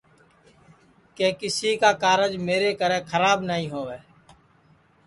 کہ 1.15 1.27
کیسی 1.39 1.71
کا 1.81 1.91
کارج 2.03 2.35
میری 2.45 2.71
کرے 2.79 2.99
کھراب 3.09 3.39
نائی 3.47 3.65
ہؤے 3.73 3.97